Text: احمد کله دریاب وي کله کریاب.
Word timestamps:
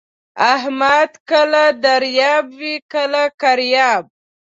احمد 0.53 1.11
کله 1.29 1.63
دریاب 1.83 2.45
وي 2.59 2.75
کله 2.93 3.23
کریاب. 3.41 4.03